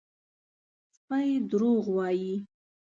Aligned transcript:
_سپی 0.95 1.29
دروغ 1.49 1.85
وايي! 1.95 2.33